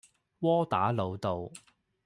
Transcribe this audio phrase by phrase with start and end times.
[0.39, 1.51] 窩打老道